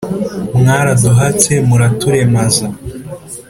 [0.59, 2.67] mwaraduhatse muraturemaza,